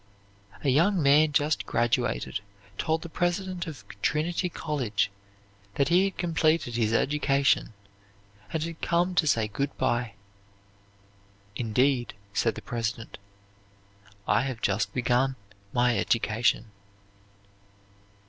[0.63, 2.39] A young man just graduated
[2.79, 5.11] told the President of Trinity College
[5.75, 7.73] that he had completed his education,
[8.51, 10.13] and had come to say good by.
[11.55, 13.19] "Indeed," said the President,
[14.27, 15.35] "I have just begun
[15.71, 16.71] my education."